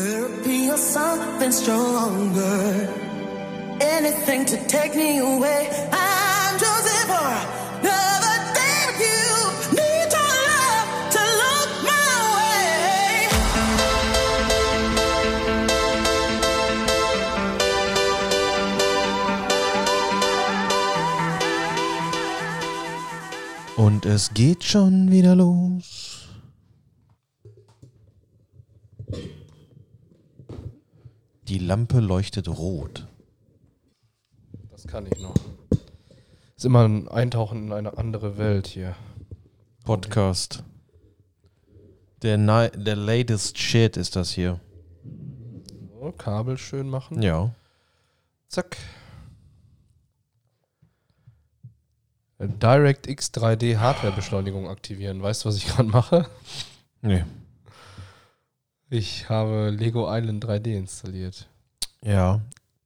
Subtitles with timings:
[0.00, 0.78] Therapy or
[4.46, 5.68] to take me away.
[23.76, 25.99] Und es geht schon wieder los.
[31.70, 33.06] Lampe leuchtet rot.
[34.72, 35.36] Das kann ich noch.
[36.56, 38.96] Ist immer ein Eintauchen in eine andere Welt hier.
[39.84, 40.64] Podcast.
[42.22, 42.38] Der,
[42.70, 44.58] der latest shit ist das hier.
[46.00, 47.22] So, Kabel schön machen.
[47.22, 47.54] Ja.
[48.48, 48.76] Zack.
[52.38, 55.22] Äh, DirectX 3D Hardwarebeschleunigung aktivieren.
[55.22, 56.28] Weißt du, was ich gerade mache?
[57.00, 57.24] Nee.
[58.88, 61.46] Ich habe Lego Island 3D installiert.
[62.04, 62.40] Ja.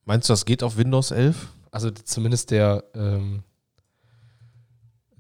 [0.05, 1.49] Meinst du, das geht auf Windows 11?
[1.71, 3.43] Also zumindest der, ähm,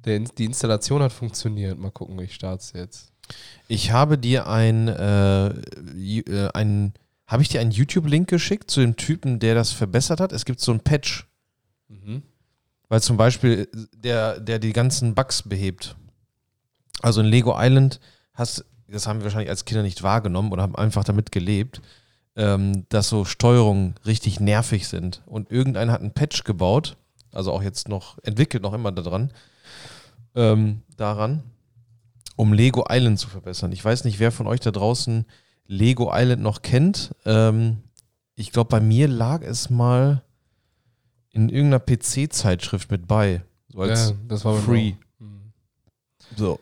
[0.04, 1.78] der die Installation hat funktioniert.
[1.78, 3.12] Mal gucken, ich starte es jetzt.
[3.68, 6.92] Ich habe dir ein, äh, äh, ein
[7.26, 10.32] habe ich dir einen YouTube-Link geschickt zu dem Typen, der das verbessert hat?
[10.32, 11.26] Es gibt so einen Patch,
[11.88, 12.22] Mhm.
[12.88, 15.96] weil zum Beispiel der, der die ganzen Bugs behebt.
[17.00, 17.98] Also in Lego Island
[18.34, 21.80] hast, das haben wir wahrscheinlich als Kinder nicht wahrgenommen oder haben einfach damit gelebt,
[22.36, 25.22] ähm, dass so Steuerungen richtig nervig sind.
[25.26, 26.96] Und irgendeiner hat einen Patch gebaut,
[27.32, 29.32] also auch jetzt noch, entwickelt noch immer daran,
[30.34, 31.42] ähm, daran,
[32.36, 33.72] um Lego Island zu verbessern.
[33.72, 35.26] Ich weiß nicht, wer von euch da draußen
[35.66, 37.14] Lego Island noch kennt.
[37.24, 37.78] Ähm,
[38.34, 40.22] ich glaube, bei mir lag es mal
[41.30, 43.42] in irgendeiner PC-Zeitschrift mit bei.
[43.68, 44.94] So als ja, das war Free.
[45.18, 45.52] Mhm.
[46.36, 46.60] So.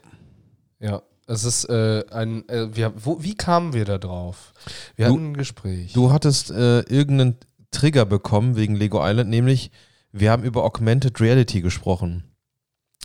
[0.80, 1.02] Ja,
[1.32, 2.48] es ist äh, ein.
[2.48, 4.52] Äh, wir, wo, wie kamen wir da drauf?
[4.96, 5.92] Wir Du- hatten ein Gespräch.
[5.92, 7.36] Du hattest äh, irgendeinen
[7.70, 9.70] Trigger bekommen wegen Lego Island, nämlich
[10.12, 12.24] wir haben über Augmented Reality gesprochen.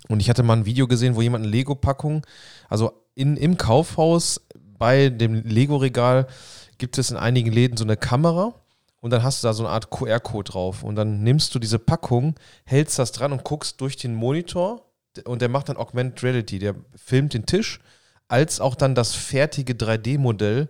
[0.09, 2.25] Und ich hatte mal ein Video gesehen, wo jemand eine Lego-Packung,
[2.69, 4.41] also in, im Kaufhaus
[4.77, 6.27] bei dem Lego-Regal
[6.77, 8.53] gibt es in einigen Läden so eine Kamera
[9.01, 10.83] und dann hast du da so eine Art QR-Code drauf.
[10.83, 12.35] Und dann nimmst du diese Packung,
[12.65, 14.85] hältst das dran und guckst durch den Monitor
[15.25, 16.59] und der macht dann Augmented Reality.
[16.59, 17.79] Der filmt den Tisch,
[18.27, 20.69] als auch dann das fertige 3D-Modell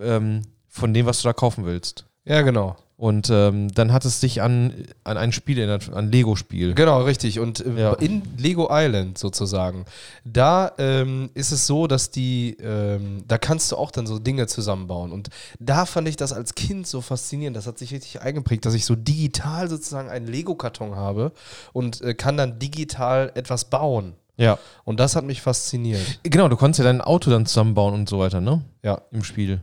[0.00, 2.06] ähm, von dem, was du da kaufen willst.
[2.24, 2.76] ja, genau.
[2.96, 4.72] Und ähm, dann hat es dich an,
[5.02, 6.74] an ein Spiel erinnert, an Lego-Spiel.
[6.74, 7.40] Genau, richtig.
[7.40, 7.92] Und äh, Ja.
[7.94, 9.84] in Lego Island sozusagen,
[10.24, 14.46] da ähm, ist es so, dass die, ähm, da kannst du auch dann so Dinge
[14.46, 15.10] zusammenbauen.
[15.10, 15.28] Und
[15.58, 17.56] da fand ich das als Kind so faszinierend.
[17.56, 21.32] Das hat sich richtig eingeprägt, dass ich so digital sozusagen einen Lego-Karton habe
[21.72, 24.14] und äh, kann dann digital etwas bauen.
[24.36, 24.58] Ja.
[24.84, 26.20] Und das hat mich fasziniert.
[26.22, 28.62] Genau, du konntest ja dein Auto dann zusammenbauen und so weiter, ne?
[28.82, 29.00] Ja.
[29.10, 29.62] Im Spiel.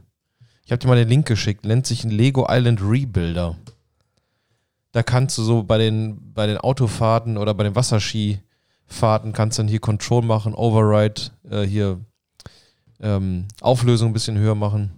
[0.65, 3.57] Ich habe dir mal den Link geschickt, nennt sich ein Lego Island Rebuilder.
[4.93, 9.63] Da kannst du so bei den, bei den Autofahrten oder bei den Wasserskifahrten kannst du
[9.63, 11.99] dann hier Control machen, Override, äh, hier
[13.01, 14.91] ähm, Auflösung ein bisschen höher machen.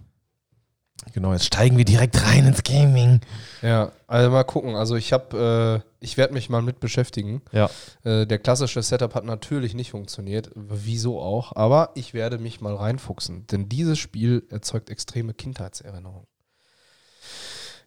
[1.12, 3.20] Genau, jetzt steigen wir direkt rein ins Gaming.
[3.62, 4.74] Ja, also mal gucken.
[4.74, 7.42] Also ich habe, äh, ich werde mich mal mit beschäftigen.
[7.52, 7.68] Ja.
[8.04, 12.74] Äh, der klassische Setup hat natürlich nicht funktioniert, wieso auch, aber ich werde mich mal
[12.74, 16.26] reinfuchsen, denn dieses Spiel erzeugt extreme Kindheitserinnerungen.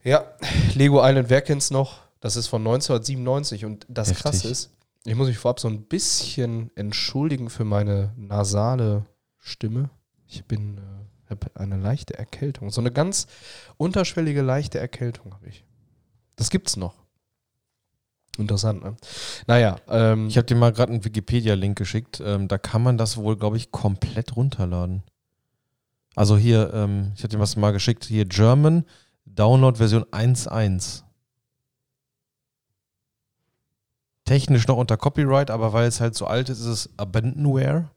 [0.04, 0.26] Ja,
[0.76, 2.00] Lego Island, wer kennt's noch?
[2.20, 4.24] Das ist von 1997 und das Heftig.
[4.24, 4.72] Krasse ist,
[5.06, 9.06] ich muss mich vorab so ein bisschen entschuldigen für meine nasale
[9.38, 9.90] Stimme.
[10.28, 10.82] Ich bin, äh,
[11.30, 13.28] habe eine leichte Erkältung, so eine ganz
[13.78, 15.66] unterschwellige leichte Erkältung habe ich.
[16.36, 16.94] Das gibt's noch.
[18.38, 18.96] Interessant, ne?
[19.48, 22.22] Naja, ähm, Ich habe dir mal gerade einen Wikipedia-Link geschickt.
[22.24, 25.04] Ähm, da kann man das wohl, glaube ich, komplett runterladen.
[26.16, 28.86] Also hier, ähm, ich hatte dir was mal geschickt, hier German
[29.26, 31.04] Download Version 1.1.
[34.26, 37.90] Technisch noch unter Copyright, aber weil es halt so alt ist, ist es Abandonware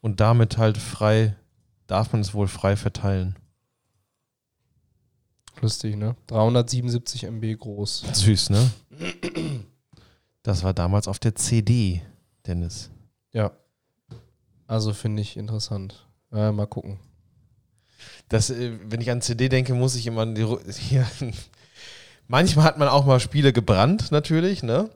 [0.00, 1.36] und damit halt frei,
[1.86, 3.36] darf man es wohl frei verteilen.
[5.60, 6.16] lustig, ne?
[6.28, 8.04] 377 MB groß.
[8.12, 8.70] Süß, ne?
[10.42, 12.02] Das war damals auf der CD,
[12.46, 12.90] Dennis.
[13.32, 13.52] Ja.
[14.66, 16.06] Also finde ich interessant.
[16.32, 16.98] Äh, mal gucken.
[18.28, 21.06] Das, äh, wenn ich an CD denke, muss ich immer an die, hier.
[22.26, 24.90] Manchmal hat man auch mal Spiele gebrannt, natürlich, ne?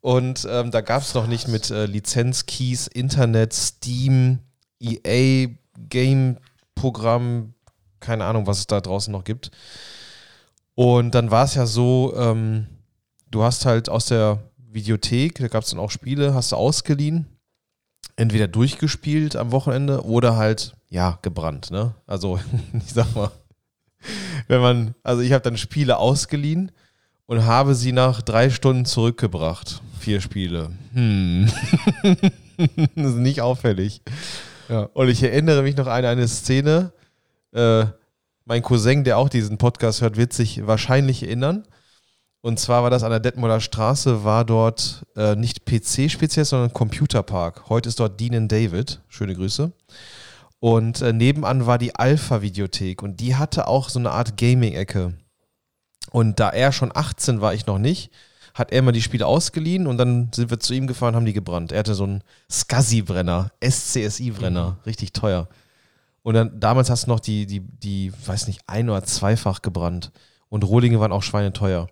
[0.00, 4.38] Und ähm, da gab es noch nicht mit äh, Lizenzkeys, Internet, Steam,
[4.80, 5.48] EA,
[5.88, 7.54] Game-Programm,
[8.00, 9.50] keine Ahnung, was es da draußen noch gibt.
[10.74, 12.66] Und dann war es ja so, ähm,
[13.30, 17.26] du hast halt aus der Videothek, da gab es dann auch Spiele, hast du ausgeliehen,
[18.16, 21.94] entweder durchgespielt am Wochenende oder halt, ja, gebrannt, ne?
[22.06, 22.38] Also,
[22.72, 23.30] ich sag mal,
[24.46, 26.72] wenn man, also ich habe dann Spiele ausgeliehen
[27.26, 29.82] und habe sie nach drei Stunden zurückgebracht.
[29.98, 30.70] Vier Spiele.
[30.94, 31.50] Hm.
[32.94, 34.00] das ist nicht auffällig.
[34.68, 34.88] Ja.
[34.92, 36.92] Und ich erinnere mich noch an eine Szene.
[37.52, 37.86] Äh,
[38.44, 41.66] mein Cousin, der auch diesen Podcast hört, wird sich wahrscheinlich erinnern.
[42.40, 46.72] Und zwar war das an der Detmolder Straße, war dort äh, nicht PC speziell, sondern
[46.72, 47.68] Computerpark.
[47.68, 49.00] Heute ist dort Dean David.
[49.08, 49.72] Schöne Grüße.
[50.60, 55.14] Und äh, nebenan war die Alpha-Videothek und die hatte auch so eine Art Gaming-Ecke.
[56.10, 58.10] Und da er schon 18 war, ich noch nicht,
[58.58, 61.32] hat er mal die Spiele ausgeliehen und dann sind wir zu ihm gefahren, haben die
[61.32, 61.72] gebrannt.
[61.72, 65.48] Er hatte so einen SCSI-Brenner, SCSI-Brenner, richtig teuer.
[66.22, 70.10] Und dann damals hast du noch die, die, die, weiß nicht, ein- oder zweifach gebrannt.
[70.48, 71.88] Und Rohlinge waren auch schweineteuer.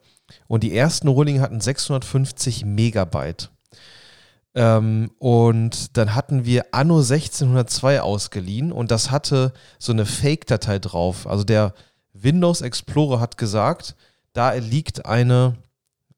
[0.48, 3.50] Und die ersten Rohlinge hatten 650 Megabyte.
[4.54, 11.26] Ähm, und dann hatten wir Anno 1602 ausgeliehen und das hatte so eine Fake-Datei drauf.
[11.26, 11.74] Also der
[12.14, 13.94] Windows Explorer hat gesagt,
[14.32, 15.56] da liegt eine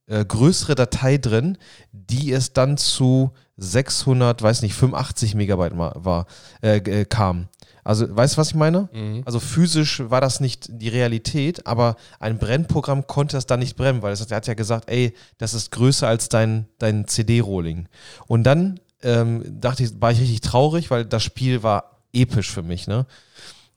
[0.08, 1.58] äh, größere Datei drin,
[1.93, 6.26] die es dann zu 600, weiß nicht, 85 Megabyte war,
[6.62, 7.49] äh, äh, kam.
[7.84, 8.88] Also, weißt du, was ich meine?
[9.25, 14.02] Also physisch war das nicht die Realität, aber ein Brennprogramm konnte das dann nicht brennen,
[14.02, 17.88] weil es, er hat ja gesagt, ey, das ist größer als dein, dein CD-Rolling.
[18.26, 22.62] Und dann ähm, dachte ich, war ich richtig traurig, weil das Spiel war episch für
[22.62, 23.06] mich, ne?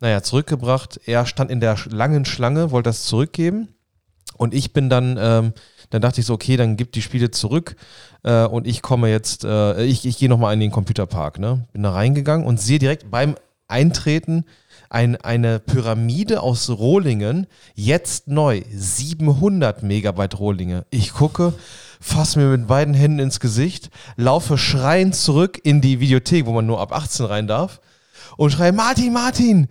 [0.01, 0.99] Naja, zurückgebracht.
[1.05, 3.69] Er stand in der langen Schlange, wollte das zurückgeben.
[4.35, 5.53] Und ich bin dann, ähm,
[5.91, 7.75] dann dachte ich so, okay, dann gib die Spiele zurück
[8.23, 11.67] äh, und ich komme jetzt, äh, ich, ich gehe nochmal in den Computerpark, ne?
[11.73, 13.35] Bin da reingegangen und sehe direkt beim
[13.67, 14.45] Eintreten
[14.89, 20.85] ein, eine Pyramide aus Rohlingen, jetzt neu, 700 Megabyte Rohlinge.
[20.89, 21.53] Ich gucke,
[22.01, 26.65] fasse mir mit beiden Händen ins Gesicht, laufe schreiend zurück in die Videothek, wo man
[26.65, 27.79] nur ab 18 rein darf
[28.37, 29.67] und schreie, Martin, Martin,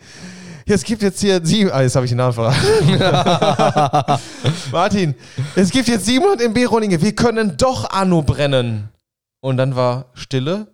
[0.70, 4.20] es gibt jetzt hier sieben, ah, jetzt habe ich den Namen verraten.
[4.72, 5.14] Martin,
[5.54, 8.88] es gibt jetzt 700 MB Rohlinge, wir können doch Anno brennen.
[9.40, 10.68] Und dann war Stille,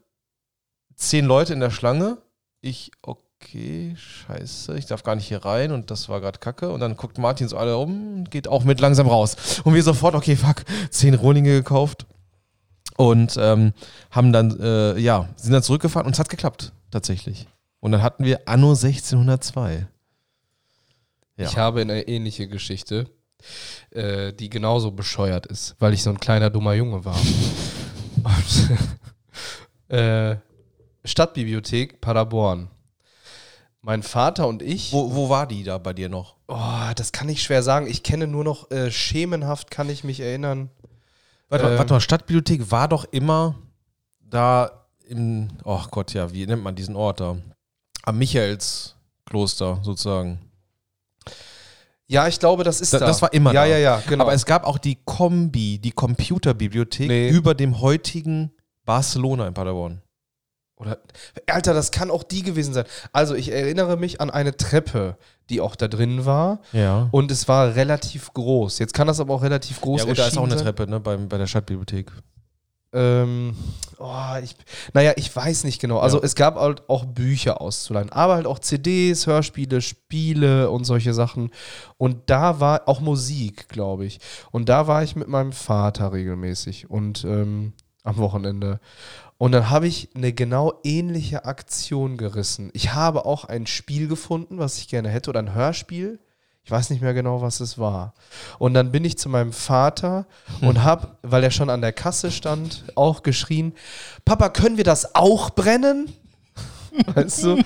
[0.97, 2.19] zehn Leute in der Schlange,
[2.61, 6.71] ich, okay, scheiße, ich darf gar nicht hier rein und das war gerade kacke.
[6.71, 9.37] Und dann guckt Martin so alle um und geht auch mit langsam raus.
[9.65, 12.07] Und wir sofort, okay, fuck, zehn Rohlinge gekauft.
[12.97, 13.73] Und ähm,
[14.11, 17.47] haben dann, äh, ja, sind dann zurückgefahren und es hat geklappt, tatsächlich.
[17.81, 19.87] Und dann hatten wir Anno 1602.
[21.37, 21.45] Ja.
[21.47, 23.11] Ich habe eine ähnliche Geschichte,
[23.91, 27.19] äh, die genauso bescheuert ist, weil ich so ein kleiner dummer Junge war.
[28.25, 30.37] Und, äh,
[31.05, 32.69] Stadtbibliothek Paderborn.
[33.83, 34.93] Mein Vater und ich.
[34.93, 36.35] Wo, wo war die da bei dir noch?
[36.49, 37.87] Oh, das kann ich schwer sagen.
[37.87, 40.71] Ich kenne nur noch äh, schemenhaft, kann ich mich erinnern.
[41.49, 41.79] Warte, mal, Ähm.
[41.79, 43.55] warte mal, Stadtbibliothek war doch immer
[44.19, 47.37] da im, oh Gott, ja, wie nennt man diesen Ort da?
[48.07, 50.39] Am Michaelskloster sozusagen.
[52.09, 53.07] Ja, ich glaube, das ist Da- da.
[53.07, 53.67] das war immer Ja, da.
[53.67, 54.23] ja, ja, genau.
[54.25, 57.29] Aber es gab auch die Kombi, die Computerbibliothek Nee.
[57.31, 58.53] über dem heutigen
[58.85, 60.01] Barcelona in Paderborn.
[60.77, 60.99] Oder,
[61.49, 62.85] Alter, das kann auch die gewesen sein.
[63.13, 65.17] Also, ich erinnere mich an eine Treppe,
[65.51, 66.61] die auch da drin war.
[66.73, 67.09] Ja.
[67.13, 68.79] Und es war relativ groß.
[68.79, 70.65] Jetzt kann das aber auch relativ groß Ja, gut, da ist auch eine sein.
[70.65, 72.13] Treppe, ne, beim, bei der Stadtbibliothek.
[72.97, 73.55] Ähm,
[73.99, 74.57] oh, ich,
[74.95, 75.99] naja, ich weiß nicht genau.
[75.99, 76.25] Also Ja.
[76.25, 81.51] es gab halt auch Bücher auszuleihen, aber halt auch CDs, Hörspiele, Spiele und solche Sachen.
[81.99, 84.19] Und da war auch Musik, glaube ich.
[84.51, 88.81] Und da war ich mit meinem Vater regelmäßig und ähm, am Wochenende.
[89.39, 92.71] Und dann habe ich eine genau ähnliche Aktion gerissen.
[92.73, 96.19] Ich habe auch ein Spiel gefunden, was ich gerne hätte, oder ein Hörspiel.
[96.67, 98.13] Ich weiß nicht mehr genau, was es war.
[98.59, 100.27] Und dann bin ich zu meinem Vater
[100.63, 103.73] und habe, weil er schon an der Kasse stand, auch geschrien:
[104.25, 106.13] Papa, können wir das auch brennen?
[107.15, 107.63] Weißt du?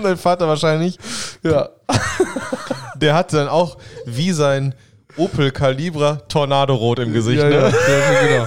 [0.00, 1.00] Mein Vater wahrscheinlich.
[1.42, 1.70] Ja.
[2.94, 4.76] Der hatte dann auch wie sein
[5.16, 7.42] Opel Calibra Tornado-Rot im Gesicht.
[7.42, 7.56] ja, ne?
[7.88, 8.46] ja, ja, genau.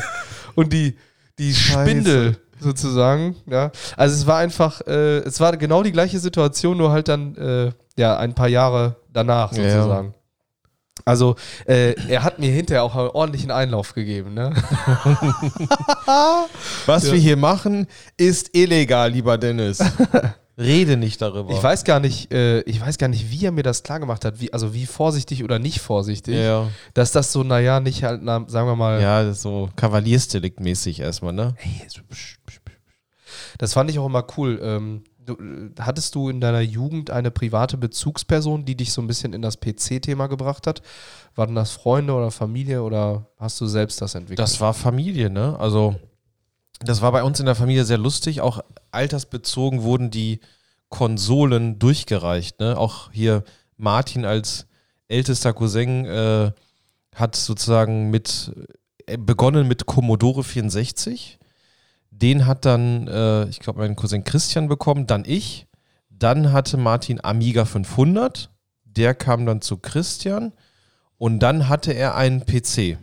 [0.55, 0.95] Und die,
[1.37, 3.71] die Spindel sozusagen, ja.
[3.97, 7.71] Also es war einfach, äh, es war genau die gleiche Situation, nur halt dann, äh,
[7.98, 9.63] ja, ein paar Jahre danach Ja.
[9.77, 10.13] sozusagen.
[11.06, 11.36] Also,
[11.66, 14.51] äh, er hat mir hinterher auch einen ordentlichen Einlauf gegeben, ne?
[16.86, 17.13] Was Ja.
[17.13, 17.88] wir hier machen,
[18.18, 19.80] ist illegal, lieber Dennis.
[20.60, 21.51] Rede nicht darüber.
[21.54, 24.25] Ich weiß gar nicht, äh, ich weiß gar nicht, wie er mir das klar gemacht
[24.25, 28.22] hat, wie, also wie vorsichtig oder nicht vorsichtig, Ja, dass das so, naja, nicht halt,
[28.24, 31.54] na, sagen wir mal, ja, so Kavaliersdelikt-mäßig erstmal, ne?
[31.58, 31.88] Hey.
[33.60, 34.60] Das fand ich auch immer cool.
[34.63, 39.07] Ähm, du, äh, hattest du in deiner Jugend eine private Bezugsperson, die dich so ein
[39.07, 40.81] bisschen in das PC-Thema gebracht hat?
[41.36, 44.39] Waren das Freunde oder Familie oder hast du selbst das entwickelt?
[44.39, 45.57] Das war Familie, ne?
[45.60, 45.96] Also,
[46.79, 48.41] das war bei uns in der Familie sehr lustig.
[48.41, 50.39] Auch altersbezogen wurden die
[50.89, 52.77] Konsolen durchgereicht, ne?
[52.77, 53.43] Auch hier
[53.77, 54.67] Martin als
[55.07, 56.51] ältester Cousin äh,
[57.13, 58.51] hat sozusagen mit
[59.05, 61.39] äh, begonnen mit Commodore 64.
[62.21, 65.67] Den hat dann, äh, ich glaube, mein Cousin Christian bekommen, dann ich.
[66.09, 68.50] Dann hatte Martin Amiga 500.
[68.83, 70.53] Der kam dann zu Christian.
[71.17, 72.97] Und dann hatte er einen PC.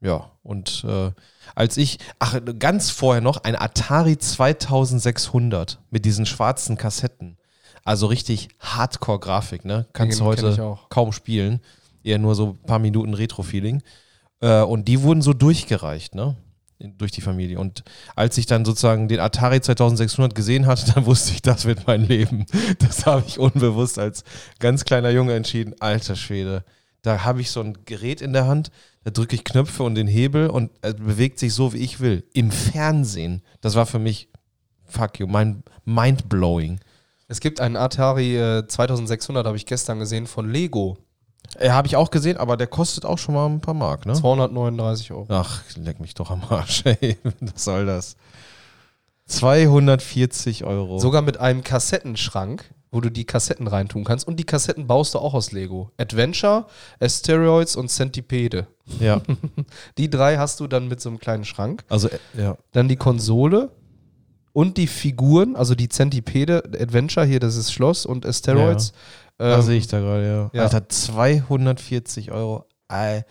[0.00, 1.10] Ja, und äh,
[1.54, 7.38] als ich, ach, ganz vorher noch, ein Atari 2600 mit diesen schwarzen Kassetten.
[7.84, 9.86] Also richtig Hardcore-Grafik, ne?
[9.92, 11.60] Kannst du heute kaum spielen.
[12.02, 13.82] Eher nur so ein paar Minuten Retro-Feeling.
[14.40, 16.36] Äh, und die wurden so durchgereicht, ne?
[16.78, 17.58] Durch die Familie.
[17.58, 17.84] Und
[18.16, 22.06] als ich dann sozusagen den Atari 2600 gesehen hatte, dann wusste ich, das wird mein
[22.06, 22.46] Leben.
[22.78, 24.24] Das habe ich unbewusst als
[24.58, 25.74] ganz kleiner Junge entschieden.
[25.80, 26.64] Alter Schwede.
[27.02, 28.70] Da habe ich so ein Gerät in der Hand,
[29.04, 32.24] da drücke ich Knöpfe und den Hebel und er bewegt sich so, wie ich will.
[32.32, 33.42] Im Fernsehen.
[33.60, 34.30] Das war für mich,
[34.86, 36.80] fuck you, mein mind-blowing.
[37.28, 40.96] Es gibt einen Atari äh, 2600, habe ich gestern gesehen, von Lego.
[41.58, 44.14] Äh, habe ich auch gesehen, aber der kostet auch schon mal ein paar Mark, ne?
[44.14, 45.26] 239 Euro.
[45.28, 47.16] Ach, leck mich doch am Arsch, ey.
[47.40, 48.16] Was soll das?
[49.26, 50.98] 240 Euro.
[50.98, 54.26] Sogar mit einem Kassettenschrank, wo du die Kassetten reintun kannst.
[54.28, 55.90] Und die Kassetten baust du auch aus Lego.
[55.98, 56.66] Adventure,
[57.00, 58.66] Asteroids und Centipede.
[59.00, 59.20] ja.
[59.98, 61.84] Die drei hast du dann mit so einem kleinen Schrank.
[61.88, 62.56] Also, äh, ja.
[62.72, 63.70] Dann die Konsole
[64.52, 68.92] und die Figuren, also die Centipede, Adventure hier, das ist Schloss und Asteroids.
[68.92, 68.98] Da
[69.38, 70.50] Ähm, sehe ich da gerade, ja.
[70.52, 70.62] ja.
[70.62, 72.64] Alter, 240 Euro.
[72.92, 73.22] I,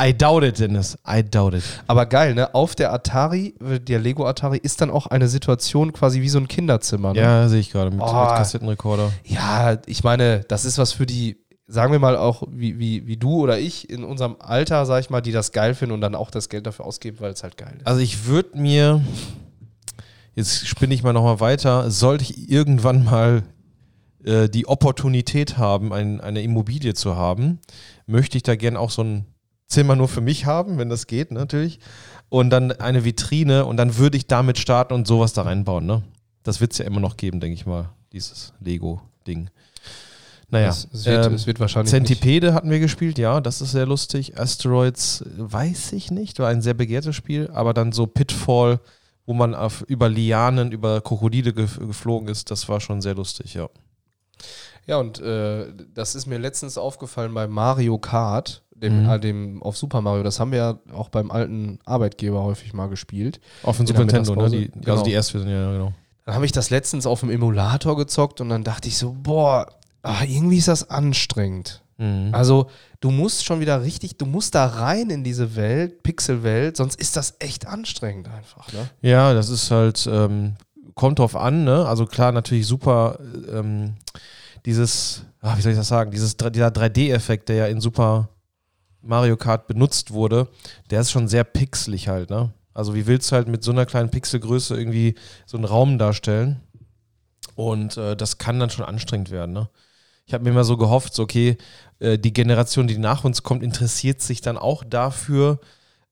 [0.00, 0.98] I doubt it, Dennis.
[1.06, 1.62] I doubt it.
[1.86, 2.54] Aber geil, ne?
[2.54, 6.48] Auf der Atari, der Lego Atari, ist dann auch eine Situation quasi wie so ein
[6.48, 7.12] Kinderzimmer.
[7.12, 7.20] Ne?
[7.20, 8.06] Ja, sehe ich gerade mit, Oh.
[8.06, 9.12] mit Kassettenrekorder.
[9.24, 13.16] Ja, ich meine, das ist was für die, sagen wir mal auch wie, wie, wie
[13.18, 16.14] du oder ich in unserem Alter, sag ich mal, die das geil finden und dann
[16.14, 17.86] auch das Geld dafür ausgeben, weil es halt geil ist.
[17.86, 19.02] Also ich würde mir,
[20.34, 23.42] jetzt spinne ich mal nochmal weiter, sollte ich irgendwann mal
[24.24, 27.58] äh, die Opportunität haben, ein, eine Immobilie zu haben,
[28.06, 29.26] möchte ich da gern auch so ein
[29.66, 31.78] Zimmer nur für mich haben, wenn das geht, natürlich.
[32.28, 36.02] Und dann eine Vitrine und dann würde ich damit starten und sowas da reinbauen, ne?
[36.42, 39.50] Das wird es ja immer noch geben, denke ich mal, dieses Lego-Ding.
[40.48, 41.92] Naja, es, es, wird, ähm, es wird wahrscheinlich.
[41.92, 44.38] nicht- Centipede hatten wir gespielt, ja, das ist sehr lustig.
[44.38, 48.80] Asteroids weiß ich nicht, war ein sehr begehrtes Spiel, aber dann so Pitfall,
[49.26, 53.54] wo man auf, über Lianen, über Krokodile gef geflogen ist, das war schon sehr lustig,
[53.54, 53.68] ja.
[54.90, 59.08] Ja, und äh, das ist mir letztens aufgefallen bei Mario Kart, dem, Mhm.
[59.08, 60.24] äh, dem auf Super Mario.
[60.24, 63.40] Das haben wir ja auch beim alten Arbeitgeber häufig mal gespielt.
[63.62, 64.42] Auf dem Super Nintendo, ne?
[64.42, 64.92] Mittagspause, Die, genau.
[64.92, 65.92] Also die erste Version, ja, genau.
[66.26, 69.66] Dann habe ich das letztens auf dem Emulator gezockt und dann dachte ich so, boah,
[70.02, 71.84] ah, irgendwie ist das anstrengend.
[71.98, 72.30] Mhm.
[72.32, 72.66] Also,
[72.98, 77.16] du musst schon wieder richtig, du musst da rein in diese Welt, Pixelwelt, sonst ist
[77.16, 78.90] das echt anstrengend einfach, ne?
[79.02, 80.56] Ja, das ist halt, ähm,
[80.94, 81.86] kommt drauf an, ne?
[81.86, 83.18] Also klar, natürlich super,
[83.52, 83.94] ähm,
[84.66, 88.28] dieses, ah, wie soll ich das sagen, dieses, dieser 3D-Effekt, der ja in Super
[89.02, 90.48] Mario Kart benutzt wurde,
[90.90, 92.52] der ist schon sehr pixelig halt, ne?
[92.72, 95.14] Also wie willst du halt mit so einer kleinen Pixelgröße irgendwie
[95.44, 96.60] so einen Raum darstellen?
[97.54, 99.68] Und äh, das kann dann schon anstrengend werden, ne?
[100.26, 101.56] Ich habe mir immer so gehofft, so, okay,
[101.98, 105.58] äh, die Generation, die nach uns kommt, interessiert sich dann auch dafür,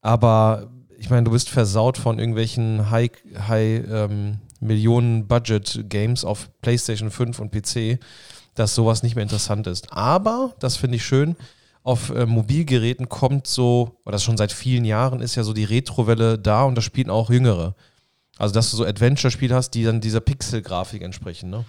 [0.00, 3.10] aber ich meine, du bist versaut von irgendwelchen High,
[3.46, 7.98] High ähm, Millionen Budget Games auf PlayStation 5 und PC,
[8.54, 9.92] dass sowas nicht mehr interessant ist.
[9.92, 11.36] Aber, das finde ich schön,
[11.82, 15.64] auf äh, Mobilgeräten kommt so, oder das schon seit vielen Jahren ist ja so die
[15.64, 17.74] Retrowelle da und das spielen auch Jüngere.
[18.36, 21.64] Also, dass du so Adventure-Spiele hast, die dann dieser Pixel-Grafik entsprechen, ne?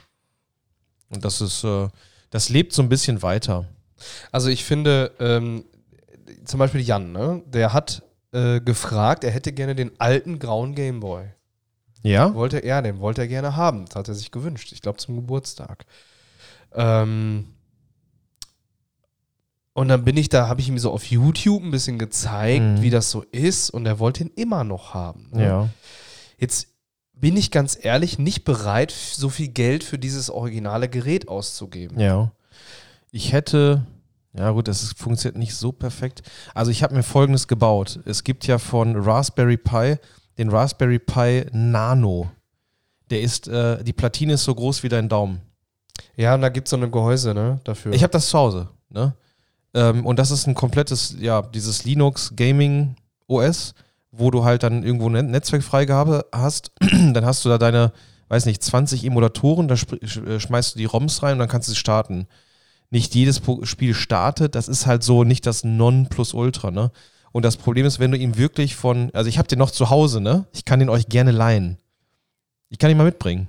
[1.09, 1.87] Und das ist, äh,
[2.29, 3.65] das lebt so ein bisschen weiter.
[4.31, 5.65] Also ich finde, ähm,
[6.45, 7.41] zum Beispiel Jan, ne?
[7.47, 11.23] Der hat äh, gefragt, er hätte gerne den alten grauen Gameboy.
[12.01, 12.33] Ja?
[12.33, 13.85] Wollte er, den wollte er gerne haben.
[13.85, 14.71] Das hat er sich gewünscht.
[14.71, 15.85] Ich glaube zum Geburtstag.
[16.73, 17.47] Ähm,
[19.73, 22.81] und dann bin ich da, habe ich ihm so auf YouTube ein bisschen gezeigt, Mhm.
[22.81, 23.69] wie das so ist.
[23.69, 25.29] Und er wollte ihn immer noch haben.
[25.31, 25.43] ne?
[25.45, 25.69] Ja.
[26.37, 26.67] Jetzt
[27.13, 31.99] bin ich ganz ehrlich nicht bereit, so viel Geld für dieses originale Gerät auszugeben.
[31.99, 32.31] Ja.
[33.11, 33.85] Ich hätte,
[34.33, 36.23] ja gut, das funktioniert nicht so perfekt.
[36.53, 37.99] Also ich habe mir folgendes gebaut.
[38.05, 39.97] Es gibt ja von Raspberry Pi
[40.39, 42.31] den Raspberry Pi Nano.
[43.11, 45.41] Der ist, äh, die Platine ist so groß wie dein Daumen.
[46.15, 47.59] Ja, und da gibt es so eine Gehäuse, ne?
[47.65, 47.93] Dafür.
[47.93, 49.13] Ich habe das zu Hause, ne?
[49.73, 52.95] Ähm, und das ist ein komplettes, ja, dieses Linux Gaming
[53.27, 53.75] OS,
[54.11, 56.71] wo du halt dann irgendwo eine Netzwerkfreigabe hast.
[56.79, 57.91] dann hast du da deine,
[58.29, 61.73] weiß nicht, 20 Emulatoren, da äh, schmeißt du die ROMs rein und dann kannst du
[61.73, 62.27] sie starten.
[62.91, 66.91] Nicht jedes Spiel startet, das ist halt so nicht das Non-Plus-Ultra, ne?
[67.31, 69.89] Und das Problem ist, wenn du ihn wirklich von, also ich habe den noch zu
[69.89, 70.45] Hause, ne?
[70.53, 71.77] Ich kann den euch gerne leihen.
[72.69, 73.47] Ich kann ihn mal mitbringen.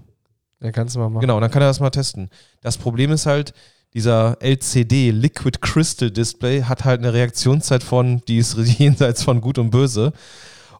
[0.60, 1.20] ja, kannst du mal machen.
[1.20, 2.30] Genau, dann kann er das mal testen.
[2.60, 3.54] Das Problem ist halt,
[3.94, 9.58] dieser LCD, Liquid Crystal Display, hat halt eine Reaktionszeit von, die ist jenseits von Gut
[9.58, 10.12] und Böse.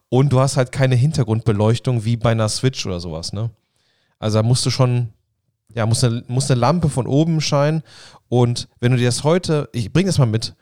[0.09, 3.49] Und du hast halt keine Hintergrundbeleuchtung wie bei einer Switch oder sowas, ne?
[4.19, 5.09] Also da musst du schon,
[5.73, 7.81] ja, muss eine, muss eine Lampe von oben scheinen.
[8.29, 10.53] Und wenn du dir das heute, ich bring das mal mit,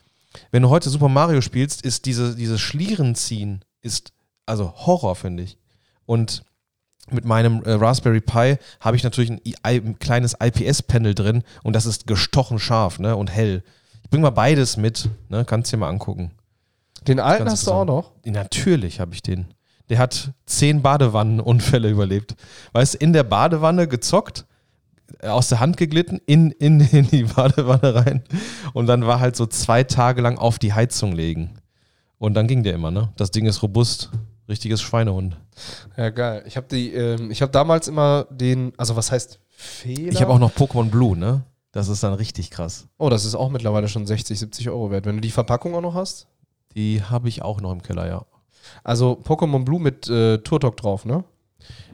[0.52, 4.12] wenn du heute Super Mario spielst, ist diese, dieses Schlierenziehen, ist
[4.46, 5.58] also Horror, finde ich.
[6.06, 6.44] Und
[7.12, 11.86] mit meinem äh, Raspberry Pi habe ich natürlich ein, ein kleines IPS-Panel drin und das
[11.86, 13.64] ist gestochen scharf ne, und hell.
[14.04, 16.32] Ich bringe mal beides mit, ne, kannst du dir mal angucken.
[17.08, 18.12] Den alten hast du auch noch?
[18.26, 19.48] Natürlich habe ich den.
[19.90, 22.36] Der hat zehn Badewannenunfälle überlebt.
[22.74, 24.46] Weißt du, in der Badewanne gezockt,
[25.24, 28.24] aus der Hand geglitten, in, in, in die Badewanne rein
[28.74, 31.56] und dann war halt so zwei Tage lang auf die Heizung legen.
[32.18, 33.14] Und dann ging der immer, ne?
[33.16, 34.10] Das Ding ist robust.
[34.50, 35.38] Richtiges Schweinehund.
[35.96, 36.44] Ja, geil.
[36.48, 40.12] Ich habe die, ähm, ich habe damals immer den, also was heißt Fehler?
[40.12, 41.44] Ich habe auch noch Pokémon Blue, ne?
[41.72, 42.88] Das ist dann richtig krass.
[42.98, 45.06] Oh, das ist auch mittlerweile schon 60, 70 Euro wert.
[45.06, 46.28] Wenn du die Verpackung auch noch hast?
[46.76, 48.26] Die habe ich auch noch im Keller, ja.
[48.84, 51.24] Also Pokémon Blue mit äh, Turtok drauf, ne?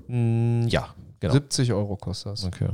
[0.08, 1.34] Mm, ja, genau.
[1.34, 2.46] 70 Euro kostet das.
[2.46, 2.70] Okay.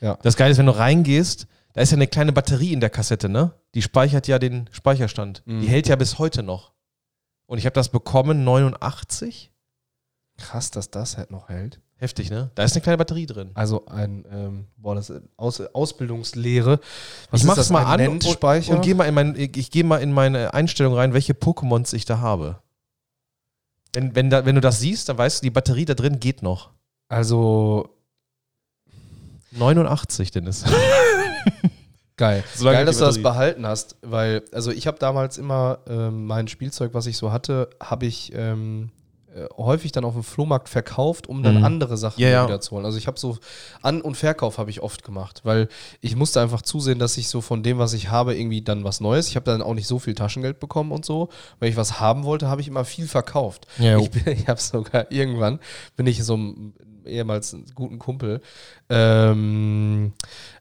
[0.00, 0.18] Ja.
[0.22, 3.28] Das Geile ist, wenn du reingehst, da ist ja eine kleine Batterie in der Kassette,
[3.28, 3.52] ne?
[3.74, 5.42] Die speichert ja den Speicherstand.
[5.44, 5.60] Mhm.
[5.60, 6.72] Die hält ja bis heute noch.
[7.46, 9.50] Und ich habe das bekommen, 89.
[10.38, 11.80] Krass, dass das halt noch hält.
[11.96, 12.50] Heftig, ne?
[12.54, 13.50] Da ist eine kleine Batterie drin.
[13.54, 16.80] Also ein, ähm, boah, das ist Aus Ausbildungslehre.
[17.30, 19.98] Was ich mach's das, mal an und, und gehe mal in mein, ich gehe mal
[19.98, 22.60] in meine Einstellung rein, welche Pokémons ich da habe.
[23.92, 26.42] Wenn, wenn, da, wenn du das siehst, dann weißt du, die Batterie da drin geht
[26.42, 26.72] noch.
[27.08, 27.93] Also
[29.56, 30.64] 89, Dennis.
[32.16, 32.44] geil.
[32.54, 36.26] So lange geil, dass du das behalten hast, weil, also ich habe damals immer ähm,
[36.26, 38.90] mein Spielzeug, was ich so hatte, habe ich ähm,
[39.34, 41.64] äh, häufig dann auf dem Flohmarkt verkauft, um dann Mhm.
[41.64, 42.46] andere Sachen Ja, ja.
[42.46, 42.84] wieder zu holen.
[42.84, 43.36] Also ich habe so
[43.82, 45.68] An- und Verkauf habe ich oft gemacht, weil
[46.00, 49.00] ich musste einfach zusehen, dass ich so von dem, was ich habe, irgendwie dann was
[49.00, 49.28] Neues.
[49.28, 51.30] Ich habe dann auch nicht so viel Taschengeld bekommen und so.
[51.58, 53.66] Wenn ich was haben wollte, habe ich immer viel verkauft.
[53.78, 55.58] Ja, ich bin, ich habe sogar irgendwann
[55.96, 56.74] bin ich so einem
[57.06, 58.40] ehemals einen guten Kumpel
[58.90, 60.12] ähm,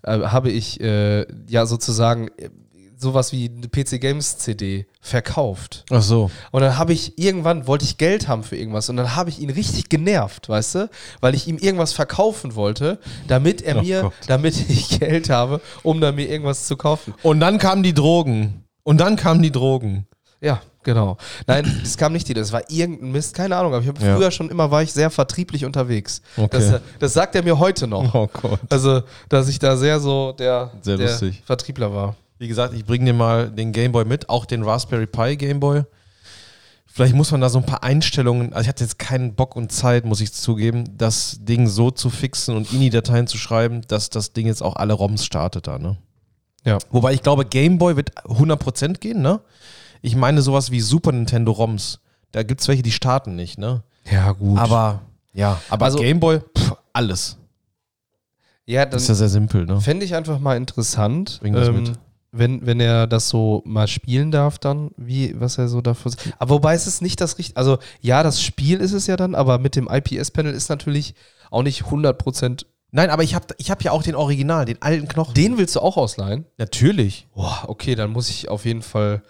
[0.03, 2.49] äh, habe ich äh, ja sozusagen äh,
[2.97, 5.83] sowas wie eine PC Games CD verkauft.
[5.91, 6.31] Ach so.
[6.51, 9.39] Und dann habe ich irgendwann, wollte ich Geld haben für irgendwas und dann habe ich
[9.39, 10.89] ihn richtig genervt, weißt du?
[11.19, 14.13] Weil ich ihm irgendwas verkaufen wollte, damit er Oh mir, Gott.
[14.27, 17.13] damit ich Geld habe, um dann mir irgendwas zu kaufen.
[17.23, 18.63] Und dann kamen die Drogen.
[18.83, 20.07] Und dann kamen die Drogen.
[20.41, 21.17] Ja, genau.
[21.47, 24.15] Nein, das kam nicht die, das war irgendein Mist, keine Ahnung, aber ich habe Ja.
[24.15, 26.21] früher schon immer, war ich sehr vertrieblich unterwegs.
[26.37, 26.47] Okay.
[26.51, 28.13] Das, das sagt er mir heute noch.
[28.13, 28.59] Oh Gott.
[28.69, 31.17] Also, dass ich da sehr so der, Sehr der.
[31.45, 32.15] Vertriebler war.
[32.39, 35.83] Wie gesagt, ich bringe dir mal den Gameboy mit, auch den Raspberry Pi Gameboy.
[36.85, 39.71] Vielleicht muss man da so ein paar Einstellungen, also ich hatte jetzt keinen Bock und
[39.71, 44.33] Zeit, muss ich zugeben, das Ding so zu fixen und INI-Dateien zu schreiben, dass das
[44.33, 45.97] Ding jetzt auch alle ROMs startet da, ne?
[46.65, 46.77] Ja.
[46.91, 49.39] Wobei ich glaube, Gameboy wird 100% gehen, ne?
[50.05, 51.99] Ich meine sowas wie Super Nintendo ROMs.
[52.31, 53.83] Da gibt es welche, die starten nicht, ne?
[54.11, 54.59] Ja, gut.
[54.59, 55.01] Aber,
[55.33, 57.37] ja, aber Also- Gameboy, pff, alles.
[58.65, 59.79] ja, dann Das ist ja sehr simpel, ne?
[59.81, 61.93] fände ich einfach mal interessant, Bring das mit.
[62.35, 66.11] Wenn, wenn er das so mal spielen darf, dann, wie, was er so dafür.
[66.39, 67.57] Aber wobei es ist nicht das richtige.
[67.57, 71.13] Also, ja, das Spiel ist es ja dann, aber mit dem IPS-Panel ist natürlich
[71.51, 72.65] auch nicht 100%.
[72.95, 75.33] Nein, aber ich habe ich hab ja auch den Original, den alten Knochen.
[75.33, 76.45] Den willst du auch ausleihen?
[76.59, 77.27] Natürlich.
[77.33, 79.23] Boah, okay, dann muss ich auf jeden Fall.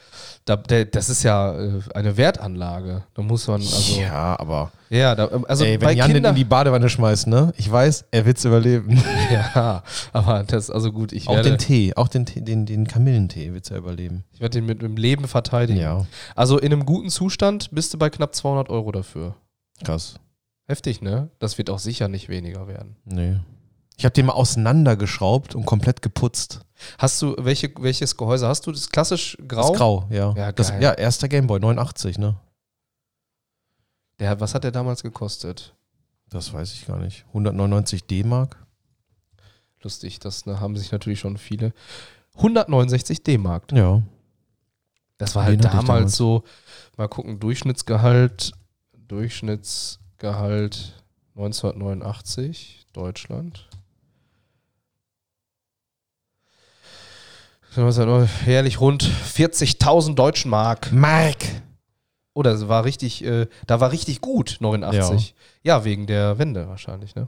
[0.44, 3.04] Da, der, das ist ja äh, eine Wertanlage.
[3.14, 4.02] Da muss man also.
[4.02, 6.32] ja, aber Ja, da, also ey, wenn Jan den Kindern.
[6.34, 7.54] in die Badewanne schmeißt, ne?
[7.56, 9.02] Ich weiß, er wird's überleben.
[9.32, 12.86] ja, aber das, also gut, ich auch werde, den Tee, auch den, Tee, den, den
[12.86, 14.26] Kamillentee wird's er überleben.
[14.34, 15.80] ich werde den mit dem Leben verteidigen.
[15.80, 19.36] Ja, Also in einem guten Zustand bist du bei knapp 200 Euro dafür.
[19.86, 20.16] krass.
[20.66, 21.30] Heftig, ne?
[21.40, 22.96] Das wird auch sicher nicht weniger werden.
[23.06, 23.36] Nee.
[24.04, 26.60] Ich habe den mal auseinandergeschraubt und komplett geputzt.
[26.98, 28.72] Hast du, welche, welches Gehäuse hast du?
[28.74, 29.62] Das ist klassisch grau?
[29.62, 30.34] Das ist grau, ja.
[30.36, 32.36] Ja, das, ja, erster Gameboy, 89, ne?
[34.20, 35.74] Der, was hat der damals gekostet?
[36.30, 37.24] Das weiß ich gar nicht.
[37.30, 38.58] 199 D-Mark?
[39.82, 41.72] Lustig, das ne, haben sich natürlich schon viele.
[42.36, 43.72] 169 D-Mark.
[43.72, 44.02] Ja.
[45.18, 46.16] Das war halt damals, damals.
[46.18, 46.44] so,
[46.98, 48.52] mal gucken, Durchschnittsgehalt,
[49.08, 51.02] Durchschnittsgehalt
[51.38, 53.70] 1989, Deutschland.
[58.46, 60.92] Jährlich rund 40.000 deutschen Mark.
[60.92, 61.38] Mark!
[62.36, 65.36] Oh, das war richtig, äh, da war richtig gut, 89.
[65.64, 65.86] Ja.
[65.86, 67.28] wegen der Wende wahrscheinlich, ne?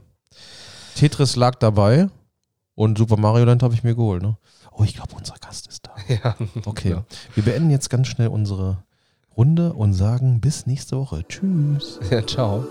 [0.96, 2.08] Tetris lag dabei
[2.74, 4.36] und Super Mario Land habe ich mir geholt, ne?
[4.72, 5.94] Oh, ich glaube, unser Gast ist da.
[6.22, 6.36] Ja.
[6.64, 6.90] Okay.
[6.90, 7.04] Ja.
[7.34, 8.84] Wir beenden jetzt ganz schnell unsere
[9.36, 11.24] Runde und sagen bis nächste Woche.
[11.28, 12.00] Tschüss.
[12.10, 12.64] ja ciao.